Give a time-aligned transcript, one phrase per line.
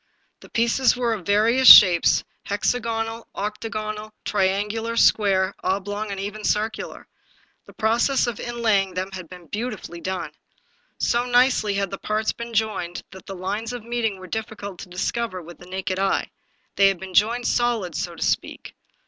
[0.39, 7.07] The pieces were of various shapes— hexagonal, octagonal, triangular, square, oblong, and even circular.
[7.67, 10.31] The process of inlay ing them had been beautifully done.
[10.97, 14.89] So nicely had the parts been joined that the lines of meeting were difficult to
[14.89, 16.31] discover with the naked eye;
[16.77, 18.73] they had been joined solid, so to speak.